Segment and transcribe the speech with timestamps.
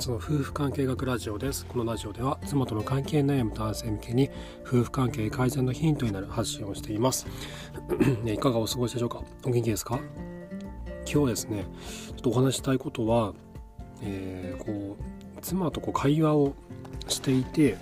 [0.00, 1.66] 松の夫婦関係学ラジオです。
[1.66, 4.30] このラジオでは妻との関係悩む男性向けに
[4.62, 7.26] 夫婦関係改善のヒントになる発信をしています。
[8.24, 9.22] いかがお過ごしでしょうか？
[9.44, 10.00] お元気ですか？
[11.06, 11.66] 今日ですね
[12.06, 13.34] ちょっとお話したいことは、
[14.00, 16.54] えー、こう妻とこう会話を
[17.08, 17.76] していて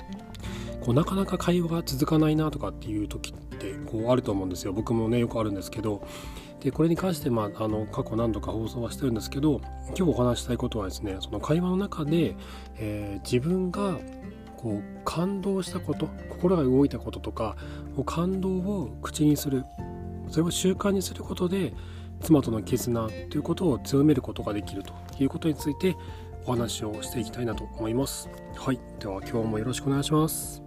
[0.84, 4.74] こうなかなか会話が続かないなとかっていう時ってこうあると思うんですよ。
[4.74, 6.06] 僕もねよくあるんですけど
[6.60, 12.34] でこれに関して、まあ、あの過去何度か放送はしてるんですけど今日お話したいことはですねその会話の中で、
[12.76, 13.98] えー、自分が
[14.56, 17.56] こう感動したこと心が動いたこととか
[18.04, 19.64] 感動を口にする
[20.28, 21.72] それを習慣にすることで
[22.22, 25.96] 妻との絆ということを強めることができるということについて
[26.46, 28.28] お話をしていきたいなと思います。
[28.56, 30.65] はい、では今日もよろしくお願いします。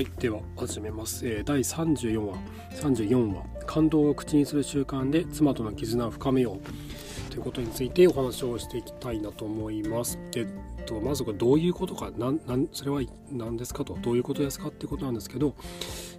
[0.00, 1.28] はい、では始めます。
[1.28, 2.38] えー、第34話、
[2.80, 7.30] 34話、感動を口にする習慣で妻との絆を深めよう。
[7.30, 10.18] ということについてお話をしていきたいなと思います。
[10.36, 10.46] え
[10.80, 12.32] っと、まずこれどういうことか、な
[12.72, 13.84] それは何ですか？
[13.84, 14.68] と、どういうことですか？
[14.68, 15.54] っていうことなんですけど、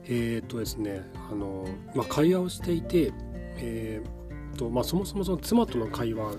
[0.06, 3.12] えー、っとですね、あの、まあ、会話をしていて、
[3.58, 6.36] えー、とまあ、そもそもその妻との会話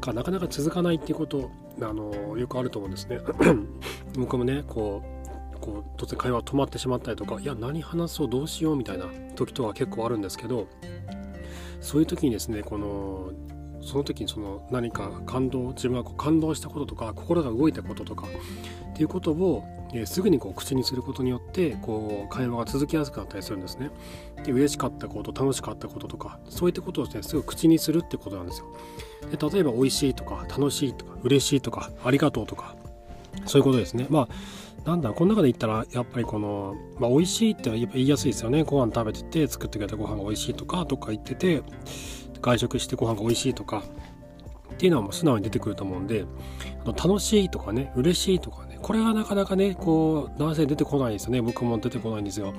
[0.00, 1.50] がなかなか続かないっていうこと
[1.82, 3.20] あのよくあると思うんですね。
[4.16, 5.19] 僕もねこう
[5.60, 10.66] こう突然会話止まってしまったりとかいや何話そうどうしようみたいな時とか結構あるんですけど
[11.80, 13.32] そういう時にですねこの
[13.82, 23.90] その時にその何か感動自分がこう感動したこととか心が動いたこととかっていうことを、えー、すぐにこう口にすることによってこう会話が続きやすくなったりするんですね。
[24.44, 28.66] で嬉しかったこと楽しかったこととかそういったことをですねすぐ口にするってことなんですよ。
[29.30, 32.76] で例えば美味しいとか楽しいとか嬉しいとかありがとうとか
[33.46, 34.06] そういうことですね。
[34.10, 34.28] まあ
[34.84, 38.62] なんだこの中で言ったらやっぱりこの、まあ、美味しいって言いやすいですよね。
[38.62, 41.62] ご飯食べてて作ってくれたご飯が美味しいとかどっか行ってて
[42.40, 43.82] 外食してご飯が美味しいとか
[44.72, 46.24] っていうのはもう素直に出てくると思うんで
[46.86, 51.42] 楽しいとかね嬉しいとかねこれがなかなかねこう男性出てこないですよね。
[51.42, 52.54] 僕も出てこないんですよ。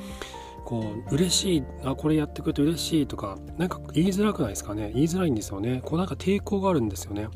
[0.64, 4.92] こう嬉しいあこれやってくれて嬉しいとかなんか言いづらくないですかね。
[4.94, 5.82] 言いづらいんですよね。
[5.84, 7.28] こうなんか抵抗があるんですよね。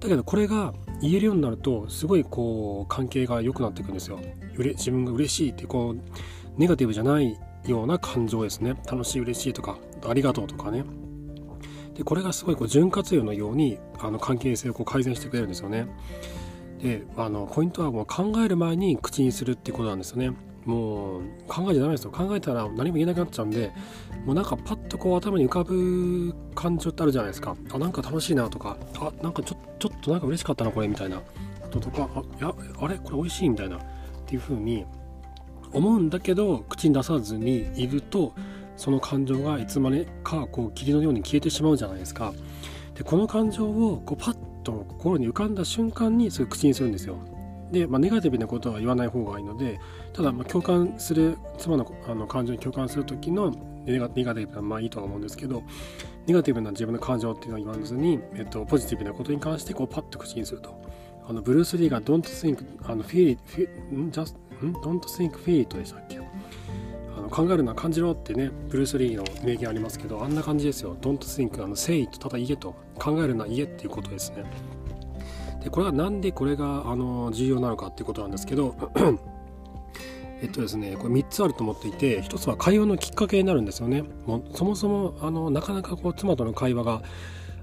[0.00, 4.18] だけどこれが言えるようになるとすごいこう関係が良くなっていくんですよ。
[4.56, 8.74] 自分が嬉しいってこうネガティブじゃないような感情ですね。
[8.90, 9.78] 楽しい嬉しいとか
[10.08, 10.84] ありがとうとかね。
[11.94, 15.88] でこれがすごいこう潤滑油のようにあの関係性をこう改善してくれるんですよね。
[16.80, 20.32] であのポイントはもう考える前に口にするってことなんですよね。
[20.68, 22.10] もう考えちゃダメですよ。
[22.10, 23.72] 考えたら何も言えなくなっちゃうんで
[24.26, 27.56] もうなんかパッとこう頭に浮かぶ感情ってあるじゃないですか。
[27.72, 31.22] あなんか楽しいなとかあなんかちょちょっとなんか嬉しかったなこれみたいな。
[31.62, 32.96] こととかあいやあれ？
[32.96, 33.78] これ美味しいみたいな。
[33.78, 33.80] っ
[34.26, 34.84] ていう風に
[35.72, 38.34] 思うんだけど口に出さずにいると
[38.76, 42.34] その感情がいつまでかこう霧のように消えてしまうじゃないですか。
[42.94, 47.16] でこの感情をこうパッと心に浮かんだ瞬間にそれ口にするんですよ。
[47.70, 49.80] で、まあ、ネガティブなことは言わない方がいいので
[50.12, 53.50] ただま共感する妻のあの感情に共感する時の
[53.84, 55.62] ネガティブなまあいいとは思うんですけど
[56.26, 60.80] ネガティブな自分の感情っていうのは言わずに、えっと、ポジティブなことに関してこうパッと口にすると。
[61.26, 63.68] あのブルース・リーが Don't think あの feel it, feel,
[64.10, 66.18] just, Don't think feel it でしたっけ？
[66.18, 70.96] あの考えるのは感じろってねブルース・リーの名言ありますけどあんな感じですよ。
[71.02, 72.74] Don't think あの say it ただ言えと。
[72.98, 74.44] 考えるのは言えっていうことですね。
[75.62, 78.74] でこれは何でこれがあの重要なのかっていうことなんですけど
[80.40, 84.04] えっとですねこれ3つあると思っていて1つは会話のきっかけになるんですよね。
[84.26, 87.02] もうそもそもあのなかなかこう妻との会話が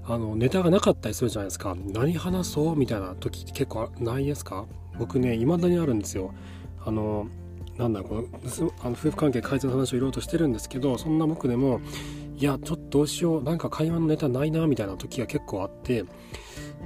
[0.08, 1.74] あのネタがなかったりするじゃないですか。
[1.86, 4.66] 何話そうみたいな時って結構ないですか？
[4.98, 6.34] 僕ね未だにあるんですよ。
[6.84, 7.28] あの
[7.78, 8.28] なんだろう
[8.82, 11.80] あの夫婦関係改善の話をいろいろとしてるんですけどそんな僕でも
[12.38, 13.42] いやちょっとどうしよう。
[13.42, 16.04] なんか会話のネタないなみたいな時が結構あって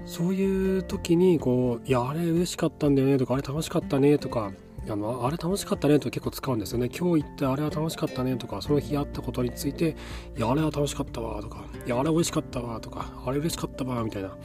[0.05, 4.53] そういう時にこう「いやあれ嬉しかったんだよね」とか「あれ楽しかったね」とか
[4.89, 6.89] あのあれ楽しかったねと結構使うんですよね。
[6.89, 9.97] 今日行ってあれは楽しかったねとかその日あったことについて
[10.37, 14.37] いやあれは楽しかったわとかいやあれ美味しかったわとかあれ嬉しかったわみたいな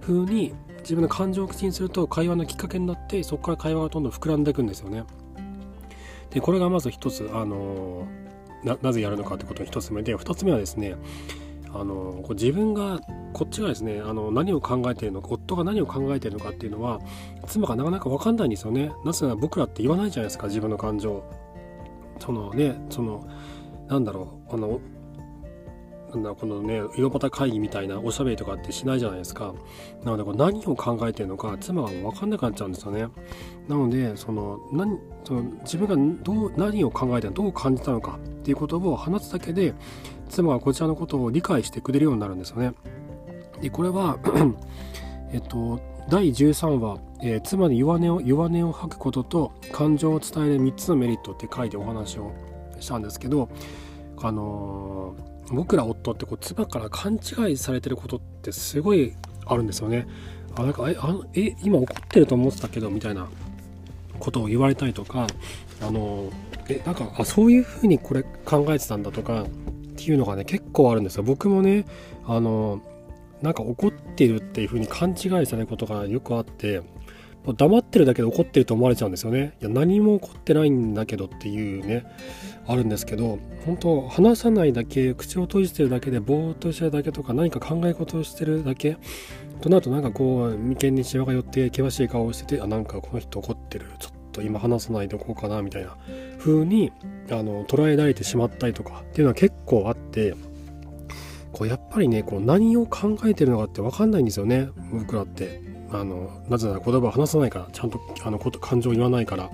[0.00, 5.04] 風に自分の感情を口にすると会話のきっかけになってそこから会話がどんどん膨らんでいくんですよね。
[6.30, 8.06] でこれがまず一つあの
[8.82, 10.96] なぜやるのかってことの一つ目で二つ目はですね
[11.74, 13.00] あのこ自分が
[13.32, 17.00] こっちがですねあの何を考えているのか夫が何を考えているのかっていうのは
[17.46, 18.90] 妻がなかなか分かんないんですよね。
[19.04, 21.22] なぜなら僕らって言わないじゃないですか自分の感情。
[22.20, 23.26] そのねその
[23.86, 24.80] なんだろうあの
[26.10, 29.54] なんだこのね井戸端会議みたいなおしゃべりとかってしないじゃないですか。
[30.04, 33.08] なのでこれ何を考えてるのか妻が分かんなくなっちゃうんですよね。
[33.68, 39.74] なのでその何その自分がどう何を考えてどう感じたのかっていうことを話すだけで
[40.28, 42.72] 妻がこちらのことを理解してくれるようになるんですよね
[43.60, 44.18] でこれは
[45.32, 52.32] えっと第13話、えー、妻に弱音を弱音を吐くことと感情を伝える3つのメリットって書いてお話を
[52.80, 53.50] したんですけど
[54.20, 59.14] あのー、僕ら夫ってこう妻から勘違いされてることってすごい
[59.46, 60.06] あるんですよね。
[60.56, 63.28] あなんかえあのえ今怒ってると思ってたけどみたいな
[64.18, 65.26] ことを言われたりとか
[65.80, 66.30] あの
[66.68, 69.46] えなんかあそういうふうにこれ考えてたんだとか
[69.98, 71.24] っていうのがね結構あるんですよ。
[71.24, 71.84] 僕もね
[72.24, 72.80] あの
[73.42, 76.82] なんか怒ってるっていうふうに勘違いされることがよくあって
[77.46, 79.54] 黙ってるだけで怒ってると思われちゃうんですよね。
[79.60, 82.04] いや何も起こってないんだけどっていうね
[82.66, 88.98] あるんですけど本当話さないだけ口を閉じてるだけでぼーっとしてるだけとか何か考え事をしてるだけ
[89.60, 95.96] となるとなんかこう眉間にしわが寄って険しい顔をしててあなんかこの人怒ってるちょっと今話さないでおこうかなみたいな
[96.38, 96.92] 風に
[97.30, 100.34] あの捉えられてしまったりとかっていうのは結構あって
[101.52, 105.78] こうやっぱりねこう何を考えてるのかって分かんないんですよね僕らって。
[105.90, 109.50] あのなぜなら言葉を話さないからちゃんとあの感情を言わないから。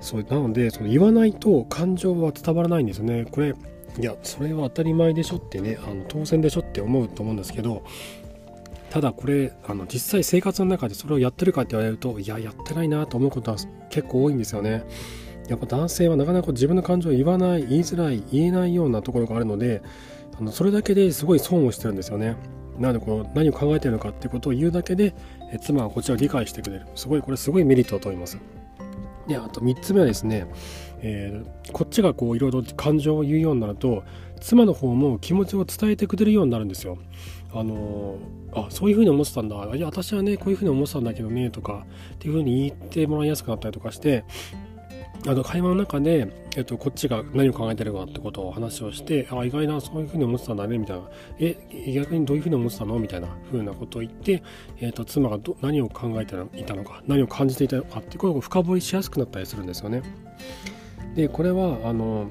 [0.00, 3.24] そうなのでその言わないと感情は伝わらないんですよね。
[3.24, 3.54] これ
[3.98, 7.82] いやそれは当たり前でしょってねあの当然でしょって思うと思うんですけど
[8.90, 13.56] ただこれあの実際生活の中でそれをやってるかって言われるといややってないなと思うことは
[13.90, 14.84] 結構多いんですよね。
[15.48, 19.82] やっぱ男性はなかなか自分の感情を言わない言いづらい言えないようなところがあるので
[20.38, 22.36] あのそれだけですごい損をしてるんですよね。
[22.78, 25.14] なのでこの何を考えてるのかっていうことを言うだけで
[25.52, 26.86] え妻はこちらを理解してくれる。
[26.94, 28.38] すごいこれすごいメリットだと思います。
[29.26, 30.46] であと3つ目はですね、
[31.00, 34.04] えー、こっちがこういろいろ感情を言うようになると
[34.40, 36.98] 妻の方も気持ちを伝えてくれるようになるんですよ。
[37.52, 38.18] あの
[38.52, 44.24] あそういうふうに思ってたんだいや私はねこういうふうに思ってたんだけどねとかっていうふうに言ってもらいやすくなったりとかして
[45.26, 51.08] あの会話の中で、えっと、こっちが何を考えてるかってことを話をして、あ、意外な、そういうふうに思ってたんだね、みたいな。
[51.40, 52.96] え、逆にどういうふうに思ってたの？
[52.98, 54.42] みたいなふうなことを言って、
[54.78, 60.02] えっと、妻がど何を考えていたのか、何を感じていたのかってことを深掘りしやすくなったりするんですよね。
[61.16, 62.30] で、これは、あの、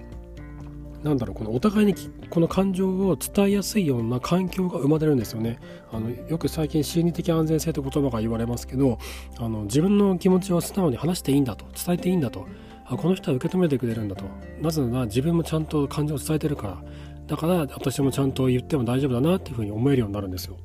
[1.06, 1.94] なんだろうこのお互いに
[2.32, 5.60] この感情を伝えやすいような環境が生まれるんですよね。
[5.92, 8.98] あのよく最近心理的安全性という言葉が言われますけど
[9.38, 12.48] あの自分の気持ちを素直に話していいんだと伝えていいんだと。
[12.88, 14.26] あこの人は受け止めてくれるんだと。
[14.60, 16.84] なぜなら自分もちゃんと感情を伝えてるから。
[17.28, 20.58] だから私もちゃんと言っても大丈夫だなっていうふうに思えるようになるんですよ。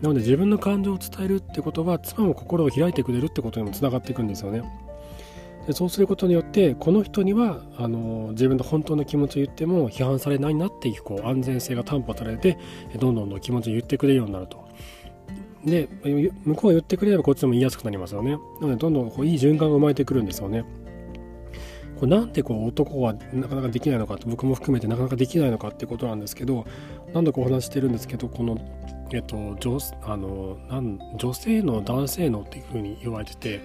[0.00, 4.62] なので自分の感情を伝えるってことは妻も心を開いてくれるってことにもつながっていくんですよね。
[5.66, 12.58] でそうすることによってこの人にはあの自分の本当の気持ちを言っても批判されないなっていうこう安全性が担保されて
[12.98, 14.62] どんどんどん気持ちを言ってくれるようになると。
[15.64, 15.88] で
[16.44, 18.32] 向こうが言ってくれればこっちでも言いやすくなりますよね。
[18.60, 20.64] なのでどんどんこういい循環が生まれてくるんですよね。
[22.02, 26.66] これなんでこう男はなかなかできないのかと僕も含めてなかなかできないのかってことなんですけど
[27.14, 28.58] 何度かお話してるんですけどこの
[29.12, 33.60] えっと女あのなん女性の男性のっていうふうに言われてて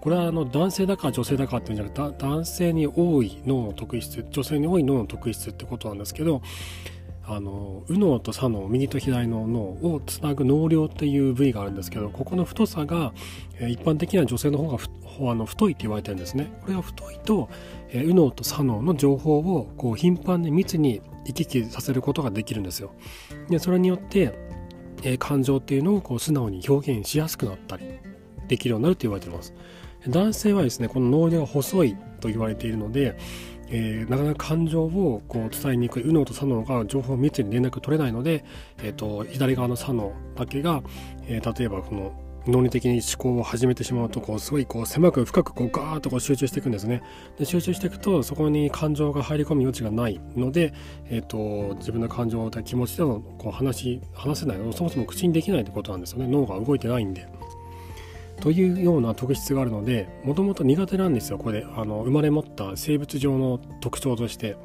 [0.00, 6.42] これはあの男性だか女性だかっていうんじゃなくて男性に多い脳の特質女性に多い脳の特質ってことなんですけど
[7.24, 13.12] あの右脳と左脳右と左の脳をつなぐ脳梁っていう部位があるんですけどここの太さが
[13.60, 14.78] 一般的には女性の方が
[15.30, 16.50] あの太いって言われてるんですね。
[16.62, 17.48] これが太いと
[17.92, 22.92] 右脳と左脳の情報をこう頻繁に密に行き来させることができるんですよ。
[23.48, 24.34] でそれによって
[25.18, 27.84] 感情っていうのをこう素直に表現しやすくなったり
[28.48, 29.54] できるようになると言われてます。
[30.08, 33.16] 男性はですねこの脳梁が細いと言われているので
[33.72, 38.44] えー、なかなか感情をこう伝えにくい右脳と左脳が情報を密に連絡取れないので、
[38.82, 40.82] えーと、左側の左脳だけが、
[41.26, 42.12] えー、例えばこの
[42.46, 47.02] 論理的に思考を始めてしまうとこうすごいこう狭く深くこうガーッとこう集中していくんですね
[47.38, 50.72] で集中していくとそこに感情が入り込む余地がないので、
[51.04, 57.28] えーと、自分の感情気持ちでのこう話話せないそもそも口にできないってことなんですよね脳が動いてないんで。
[58.40, 64.56] というような特質があるのでもともと苦手なんですよこれあの生まれ持った生物上の特徴として。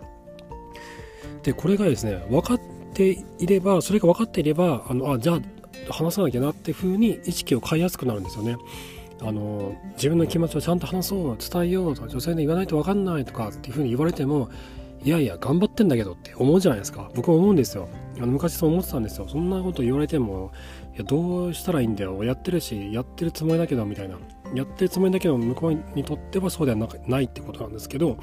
[1.44, 2.60] でこれがですね分かっ
[2.94, 8.58] ていればそれが分かっていればあのあじゃあ話さなきゃなっていうふうに意識を変えやすくなるんですよね。
[9.22, 14.50] あの自分の気持ちをちゃんと話そう伝えようと女性に言わないと分かんないとかっていうふうに言われても
[15.04, 17.12] いやいや頑張ってんだけどって思うじゃないですか。
[17.14, 17.88] 僕も思うんですよ。
[18.18, 19.28] あの昔そう思ってたんですよ。
[19.28, 20.52] そんなこと言われても
[20.96, 22.24] いやどうしたらいいんだよ。
[22.24, 24.18] やってるしやってるつもりだけどみたいな。
[24.54, 28.18] やってるつもりだけど向こうにとってはそうではないってことなんですけど。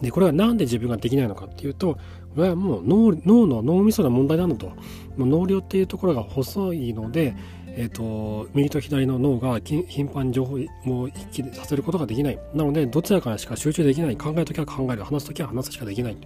[0.00, 1.94] でこれは何で自分ができないのかっていうと
[2.34, 4.72] これはもう脳脳の脳みその問題なのと。
[5.16, 7.36] もう脳量っていうところが細いので、
[7.74, 16.16] えーと、右と左の脳が頻繁に情報を一気にさせることができないなのでどちらかしか集中できない考えるときは考える話すときは話すしかできないっ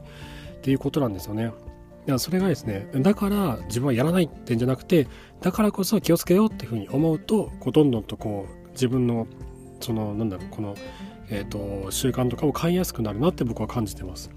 [0.63, 1.53] ていうことなんですよね。
[2.19, 5.09] それがですねだから自分はやらないってんじゃなくて
[5.41, 9.27] だからこそ気をつけようっていうふうに思うとこうどんどんとこう自分の
[9.81, 10.77] そのなんだろうこの、
[11.31, 14.31] えーと習慣とかを変えやすくなるなって僕は感じてます。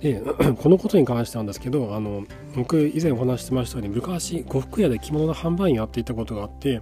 [0.00, 0.22] で
[0.62, 2.24] このことに関してなんですけどあの
[2.54, 6.80] 僕以前お話してましたように昔呉服屋で着物の販売員やっていたことがあって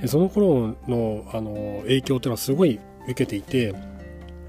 [0.00, 3.74] でその頃のあの影響っていうのはすごい受けていて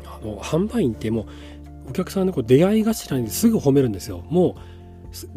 [0.06, 1.26] あの販売員ってもう
[1.90, 4.24] お客さんのこう出会い頭にすぐ褒めるんですよ。
[4.30, 4.78] もう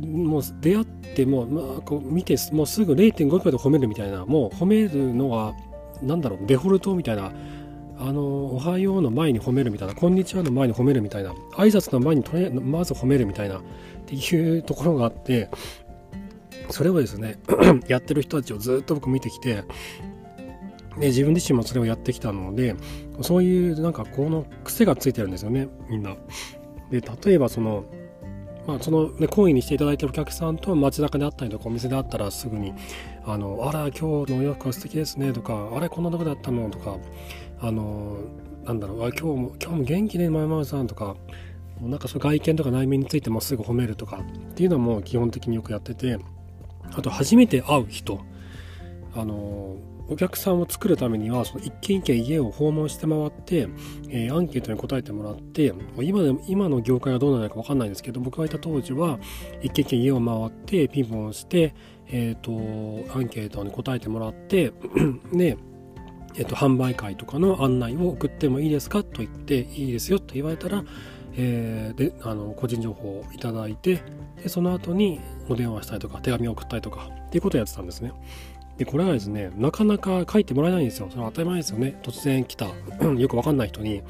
[0.04, 5.54] もう出会っても、まあ、こう見てもうすぐ0.5秒で褒めるみたいなもう褒めるのは
[6.02, 7.32] 何だろうデフォルトみたいな
[8.02, 13.62] あのおはようの前に褒めるみたいなこんにちはの前に褒めるみたいな挨拶の前にとりあえずまず褒めるみたいなっ
[14.06, 15.50] ていうところがあって
[16.70, 17.38] それをですね
[17.88, 19.64] やってる人たちをずっと僕見てきて
[20.98, 22.74] で自分自身もそれをやってきたので
[23.20, 26.16] そういうなんかこの癖がついてるんですよねみんな。
[26.90, 27.84] で例えばその
[28.66, 32.74] まあ、その、ね、講義にしていただいてるお客さんと街中であったりとかお店であったらすぐに
[33.24, 36.98] 「あのあら今日のお洋服は素敵ですね」とか「あれこんなとこだったの?」とか
[37.60, 38.18] あの
[38.64, 41.16] なんだろう今日も今日も元気ねままさんとか
[41.80, 44.18] なんかそ外見とか内面についてもすぐ褒めるとか
[44.50, 46.18] っていうのも基本的によくやってて
[46.92, 48.20] あと初めて会う人
[49.14, 49.76] あの
[50.10, 53.68] お客さんを作るためにはその一軒一軒家を訪問して回って、
[54.08, 59.20] えー、アンケートに答えてもらって今でも今の業界がどうなるか分かんないんですけど僕がいた当時は
[59.62, 61.74] 一軒一軒家を回ってピンポンして、
[62.08, 64.72] えーと、アンケートに答えてもらって
[65.32, 65.56] で
[66.36, 70.84] えっと、販売会とかの案内を送ってもいいですかと言っていいですよと言われたら、
[71.36, 74.02] えー、であの個人情報をいただいて
[74.42, 78.12] でその後にお電話したりとか手紙を送ったりとかっていうことをやってたんですね。
[78.78, 81.08] でこれはですねなかなか書いてもらえないんですよ。
[81.10, 81.98] それは当たり前ですよね。
[82.02, 82.66] 突然来た
[83.18, 84.02] よくわかんない人に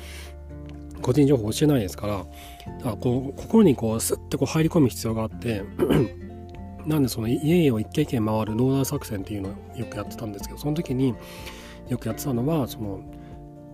[1.03, 2.25] 個人情報教えないですからだ
[2.85, 5.65] からこう心にこうスッてこう入り込む必要があって
[6.87, 11.15] なんでその家々を一軒一軒回るノーダー作戦っていうのをよくやってたんですけどその時に
[11.91, 13.01] よくやってたのはその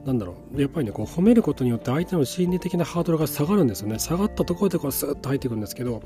[0.07, 3.99] なんだろうやっぱりねこう褒めることによって相手の心理的なハードルが下がるんですよね。
[3.99, 6.01] 下がったところでこうスーッと入っていくんですけど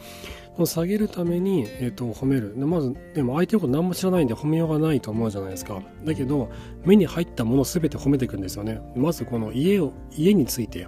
[0.57, 2.59] この下げるために、えーと、褒める。
[2.59, 5.83] でまずでも相手のこと何も知らないんで褒めようがないと思うじゃないですか。
[6.05, 6.49] だけど
[6.85, 8.81] 目に入ったもの全て褒めていくんですよね。
[8.97, 10.87] まずこの家を家について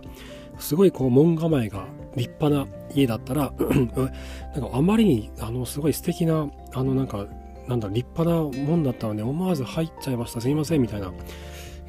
[0.59, 1.87] すごいこう門構えが
[2.17, 4.11] 立派な家だったら なんか
[4.73, 7.27] あまりにあのすごい素敵なあのなんか
[7.69, 10.41] なんだ立派なもんだったので思わず入っちゃいました。
[10.41, 11.13] すいませんみたいな。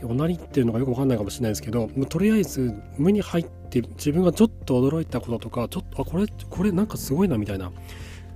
[0.04, 7.72] おなりっていうのがよくわかんないかもしれないですけどとりあえず目に入って自分がちょっと驚いたこととかちょっとあこれこれなんかすごいなみたいな。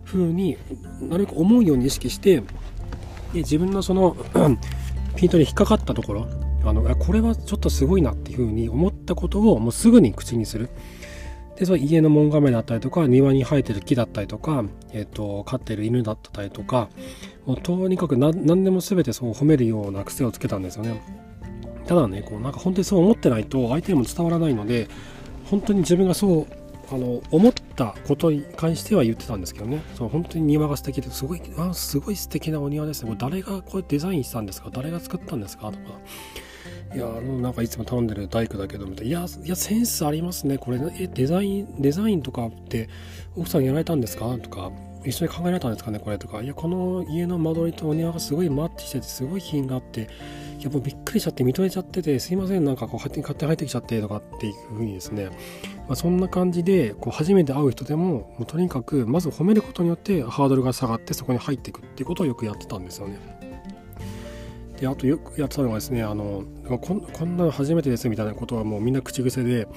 [0.07, 0.57] 風に
[1.01, 2.37] なるべく思うように意識して
[3.33, 4.15] で自分のその
[5.15, 6.27] ピントに引っかかったところ
[6.63, 10.69] あのこれはちょっとすごいなっていう風に思ったことをもうすぐに口にする。
[11.57, 16.89] でその家の門構えだったりとか庭に生えてる木だったりとか、えーと、飼ってる犬だったりとか
[17.45, 21.01] もうとにかく何でも全てそう褒めるような癖をつけたんですよね。
[21.87, 24.87] ただねこうなんか本当にそう思ってないと相手にも伝わらないので
[25.45, 26.47] 本当に自分がそう
[26.93, 29.81] あの思ったことに関しては言ってたんですけどね。
[29.95, 33.09] そう本当に庭が素敵ですごいあすごい素敵なお庭ですね。
[33.09, 34.69] これ誰がこれデザインしたんですか？
[34.71, 35.71] 誰が作ったんですか？
[35.71, 35.79] とか。
[36.95, 39.09] いやあのなんかいつも頼んでる大工だけどみたいな。
[39.09, 40.57] いやいやセンスありますね。
[40.57, 42.89] これえデザインデザインとかって
[43.35, 44.37] 奥さんやられたんですか？
[44.37, 44.71] とか
[45.05, 45.99] 一緒に考えられたんですかね？
[45.99, 46.41] これとか。
[46.41, 50.09] いやこの家の間取りとお庭がすごいマッチしててすごい品があって
[50.59, 52.63] いやもうびっくりしちゃって認めちゃっててすいません。
[52.63, 63.36] なんかこう勝手に勝手に入ってきちゃってとかっていう風にですね、まあ、そんな感じでこう初めて会う人でももうとにかくまず褒めることによってハードルが下がってそこに入っていくっていうことをよくやってたんですよね。
[64.79, 66.43] であとよくやってたのがですねあの
[66.79, 69.67] こんこんなの初めてですみたいなことはもうみんな口癖で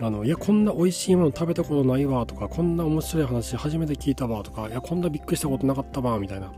[0.00, 6.52] あのいやこんな美味しいもの食べたことないわとかこんな面白い話初めて聞いたわとかいやこんなびっくりしたことなかったわみたいな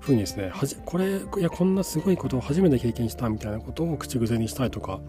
[0.00, 5.00] 風にですねはじこれいやこんなすごいことを初めて経験したみたいなことを口癖にしたりとか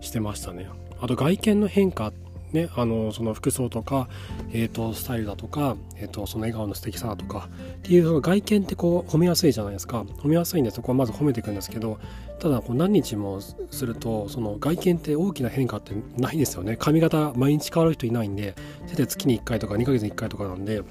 [0.00, 0.68] してましたね。
[1.00, 2.12] あと外見の変化
[2.54, 4.08] ね、あのその服装とか、
[4.52, 10.02] えーと、スタイルだとか、えーと、その笑顔の素敵さだとかっていうその外見ってこう褒めやすいじゃないですか。
[10.02, 11.98] 褒めやすいんでそこはまず褒めていくんですけど
[12.38, 16.76] ただこう何日もするとその外見って大きな変化ってないですよね。
[16.76, 18.54] 髪型毎日変わる人いないんで
[18.86, 20.82] せい月に1回とか2ヶ月に1回とかなんで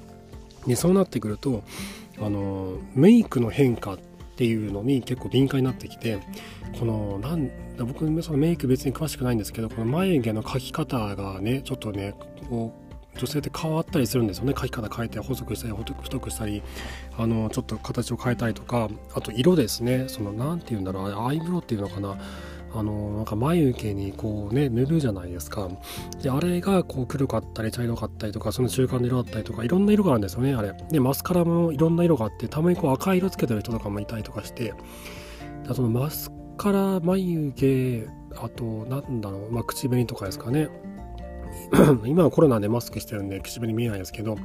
[0.66, 1.62] でそうなってくると
[2.20, 6.18] あのメイクの変化ってていうのに結構敏感になってきて
[6.78, 12.14] このなん僕そのメイク別に詳しくないんですけどこの眉毛の描き方がねちょっとね
[12.48, 12.84] こう
[13.18, 14.52] 女性って変わったりするんですよね。
[14.54, 16.62] 描き方変えて細くしたり太くしたり
[17.16, 20.06] あのちょっと形を変えたりとかあと色ですね。
[20.08, 21.26] その何て言うんだろう。
[21.28, 22.18] アイブロウっていうのかな。
[22.76, 25.68] あのなんか眉毛にこうね塗るじゃないですか。
[26.22, 30.74] であれがこう黒かったり茶色かったりとかその中間の色だったりとかいろんな色があるんですよねあれ。
[30.90, 34.74] でマスカラもいろんな色があってたまにこう赤い色つけてる人とかもいたりとかして。
[35.72, 40.68] そのマスカラ眉毛あとなんだろう、まあ、口紅とかですかね。
[42.04, 44.36] 今はコロナでマスクしてるんで口紅見えないですけど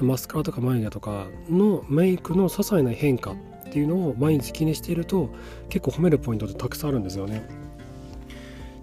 [0.00, 3.36] マスカラとか眉毛とかのメイクの些細な変化っ
[3.70, 5.30] ていうのを毎日気にしていると
[5.68, 7.46] 結構褒めるポイントってたくさんあるんですよね。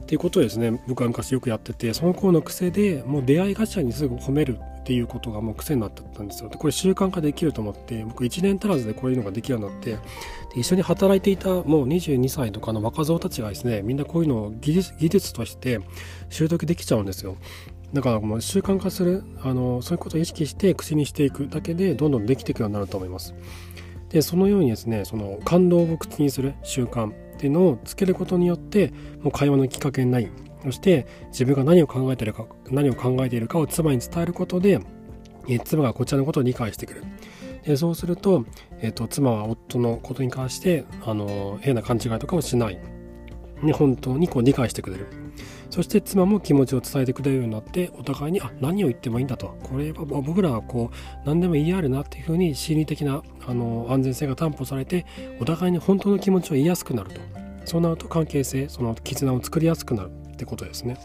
[0.05, 6.50] っていうことをですね僕は昔よくやっててその頃の癖でもう出会い頭にすぐ褒めるっていうことがもう癖になってたんですよ。
[6.50, 9.97] でこれ習慣化できると思って僕1年足らずでこういうのができるようになって
[10.55, 15.79] 一緒に働いていたもう22歳とかの若造たちがですねみんなこういうのを技術技術として
[16.29, 17.35] 習得できちゃうんですよ。
[17.93, 23.33] だからもう習慣化するあのそういうことを意識して口にしていくだけでどんどんできていくようになると思います。
[24.09, 30.30] でそのようにですねその感動を口にする習慣っていうのをつけることによってもう会話のきっかけになり
[30.63, 34.80] そして自分が何を考えているか何を考えているかを妻に伝えることで
[35.63, 37.04] 妻がこちらのことを理解してくる。
[37.63, 38.46] でそうすると,、
[38.80, 42.80] えーと、妻は夫のことに関してあの変な勘違いとかをしない、
[43.62, 45.07] ね、本当にこう理解してくれる。
[45.69, 49.57] そして妻も気持ちを伝えてくれるようになってお互いにあ何を言ってもいいんだと。
[49.63, 55.05] これは僕らはこう何でも言い合えるなっていうふうに心理的なあの安全性が担保されて
[55.41, 57.21] お互いに本当の気持ちを言いやすくなると。
[57.65, 60.97] そうなると関係性その絆を作りやすくなるってことですね。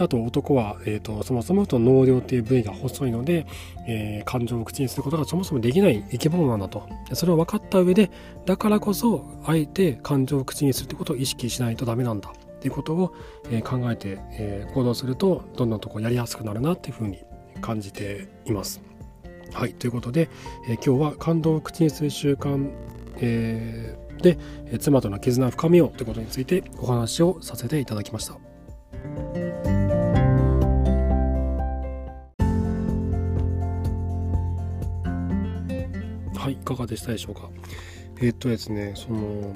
[0.00, 3.46] あと男は、えーと、そもそもと脳量っていう部位が細いので、
[3.86, 8.10] えー、感情を口にすることがそもそもできない生き物なんだとそれを分かった上で
[8.46, 13.14] だからこそあえて感情を口にするってことを意識しないとダメなんだっていうことを、
[13.50, 17.24] え考えて、え行動するとどんどんとこうやりやすくなるなっていうふうに
[17.62, 18.82] 感じています。
[19.54, 20.28] はいということで、
[20.68, 22.70] え今日は感動を口にする習慣、
[23.16, 28.49] えー、で、え妻との絆を深めようということについてお話をさせていただきました。
[36.74, 37.50] かがでしたでしょうか？
[38.20, 39.54] えー、っとですね、その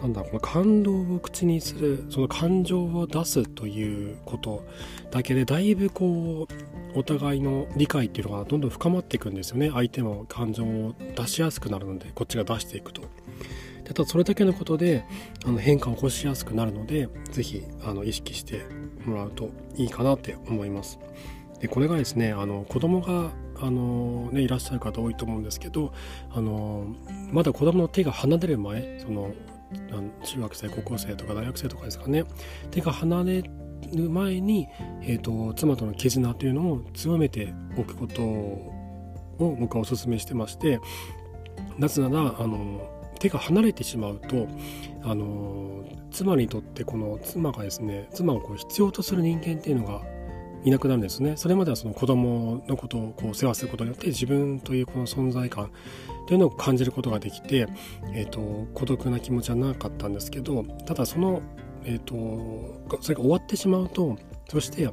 [0.00, 4.64] なんだこの感動を口にするその感情を出すということ
[5.12, 6.48] だけでだいぶこ
[6.94, 13.02] うお互いの理解っていうのがどんどん深まっていくんですよね相手も感情を出しやすくなるのでこっちが出していくと。
[13.84, 15.04] でただそれだけのことで
[15.44, 18.62] あの変化を起こしやすくなるので是非あの意識して
[19.04, 20.98] もらうといいかなって思います。
[21.62, 25.92] でこれがですねあの子供があのね、いらっしゃる方多いと思うんですけど
[26.32, 26.96] あの
[27.30, 29.32] まだ子供の手が離れる前その
[30.24, 32.24] 中学生高校生とか大学生とかですかね
[32.72, 34.66] 手が離れる前に、
[35.02, 40.80] えーと、妻との絆というのを強めておくことを僕はお勧めしてまして
[41.78, 42.80] なぜならあの
[43.20, 44.48] 手が離れてしまうと
[45.04, 50.02] あの妻にとってこの妻がですね妻をこう必要とする人間っていうのが
[50.64, 55.70] いなくなるんですねそれまではその子供のことをこう世話することによって自分というこの存在感
[56.26, 57.66] というのを感じることができて、
[58.14, 61.42] えーと、孤独な気持ちはなかったんですけどただその、
[61.84, 64.16] えーと、それが終わってしまうと
[64.48, 64.88] そして、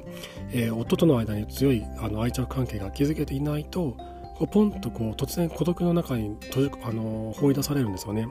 [0.52, 3.96] えー、夫との間に強いあの愛着関係が築けていないと
[4.36, 8.26] こうポンとこう突然孤独の中に閉じあの放り出されるんですよね。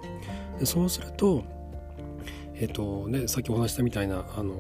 [0.60, 1.44] でそうすると
[2.62, 4.54] えーとね、さっきお話したみたいなあの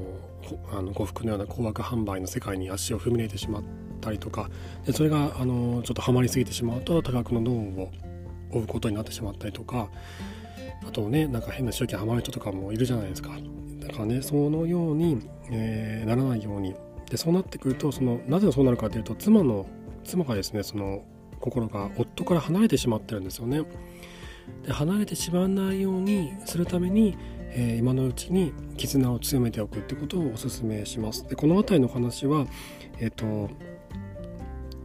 [0.72, 3.64] あの呉服のような高額販売の世界に足を踏み入れてしまっ
[4.02, 4.50] たりとか
[4.86, 7.92] でそれがあのちょっとハマりすぎてしまうと多額のローンを
[8.52, 9.90] 負うことになってしまったりとか
[10.88, 13.32] あとねなんか変な周期にはまる人とかもいるじゃないですか。
[13.80, 16.76] だからねそのように、えー、ならないように。
[17.10, 19.66] でそうなってくるとそのなぜそうなるかというと妻の
[20.04, 21.04] 妻がですねその
[21.40, 23.64] 心が夫から離れてしまってるんですよね。
[24.66, 27.18] で離れてしまわないようにするために
[27.52, 31.28] えー、今のうちに絆を強めておくってことをお勧めします。
[31.28, 32.46] でこの辺りの話は、
[33.00, 33.50] えーと、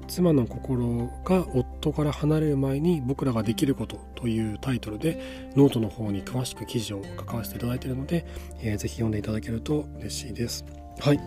[0.09, 8.27] 妻の心が夫から離れる前に僕らができることというタイトルでノートの方に詳しく記事を書かせていただいているので、
[8.61, 10.65] えー、ぜひ読んでいただけると嬉しいです。
[11.01, 11.21] はい、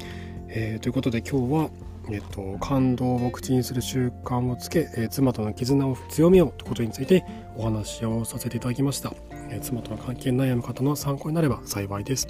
[0.48, 1.70] えー、ということで今日は
[2.10, 7.26] えっと、感動を口にする習慣をつけ、えー、妻との絆を強めようということについて
[7.58, 9.14] お話をさせていただきました。
[9.50, 12.28] え、妻との関係に悩む方の参考になれば幸いです。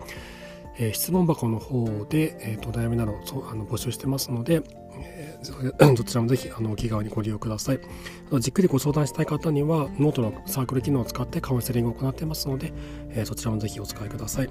[0.79, 4.61] え、質問箱の方で、えーと、悩みなどそあの募集してますので、
[4.99, 7.79] えー、ど ちらもぜひあのお気軽にご利用ください。
[8.39, 12.73] じっくりご相談したい方にはノートのサークル機能を使ってカウンセリングを行ってますので、
[13.09, 14.49] えー、そちらもぜひお使いください。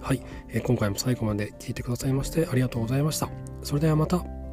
[0.00, 3.28] はい、えー、今回も最後まで聞いてくださいましてありがとうございました。
[3.62, 4.43] それではまた。